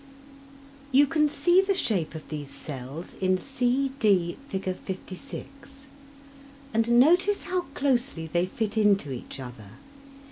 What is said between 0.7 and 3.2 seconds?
You can see the shape of these cells